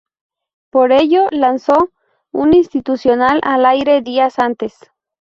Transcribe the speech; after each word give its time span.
Por 0.71 0.91
ello, 0.93 1.27
lanzó 1.29 1.91
un 2.31 2.55
institucional 2.55 3.39
al 3.43 3.67
aire 3.67 4.01
días 4.01 4.39
antes. 4.39 4.73